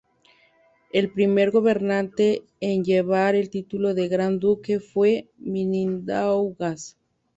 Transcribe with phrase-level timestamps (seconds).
[0.91, 6.97] El primer gobernante en llevar el título de gran duque fue Mindaugas.